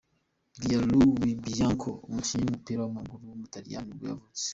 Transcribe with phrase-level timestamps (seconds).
[0.61, 4.45] Gianluigi Bianco, umukinnyi w’umupira w’amaguru w’umutaliyani nibwo yavutse.